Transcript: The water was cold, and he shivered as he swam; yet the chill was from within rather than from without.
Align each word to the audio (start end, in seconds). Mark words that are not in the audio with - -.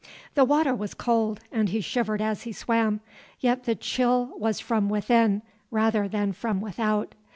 The 0.33 0.45
water 0.45 0.73
was 0.73 0.95
cold, 0.95 1.41
and 1.51 1.69
he 1.69 1.79
shivered 1.79 2.23
as 2.23 2.41
he 2.41 2.51
swam; 2.53 3.01
yet 3.39 3.65
the 3.65 3.75
chill 3.75 4.31
was 4.35 4.59
from 4.59 4.89
within 4.89 5.43
rather 5.69 6.07
than 6.07 6.33
from 6.33 6.59
without. 6.59 7.13